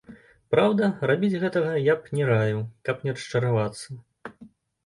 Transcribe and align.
Праўда, 0.53 0.87
рабіць 1.11 1.39
гэтага 1.43 1.75
я 1.91 1.97
б 1.99 2.21
не 2.21 2.31
раіў, 2.31 2.65
каб 2.89 3.05
не 3.09 3.15
расчаравацца. 3.19 3.89